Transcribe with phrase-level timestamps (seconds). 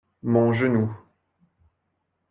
[0.23, 0.89] Mon genou.